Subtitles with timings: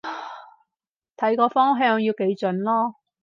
[1.15, 2.93] 睇個方向要幾準囉